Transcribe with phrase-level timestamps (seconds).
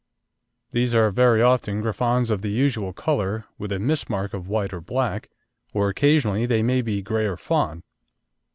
[0.71, 4.81] These are very often Griffons of the usual colour, with a mismark of white or
[4.81, 5.29] black,
[5.75, 7.83] or occasionally they may be grey or fawn.